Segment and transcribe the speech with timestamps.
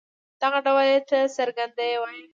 [0.41, 2.23] دغه ډول ي ته څرګنده يې وايي.